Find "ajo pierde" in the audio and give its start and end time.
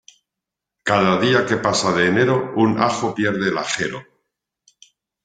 2.81-3.49